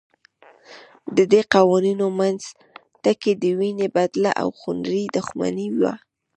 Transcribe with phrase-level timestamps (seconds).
[1.17, 2.41] ددې قوانینو منځ
[3.03, 5.93] ټکی د وینې بدله او خونړۍ دښمني وه.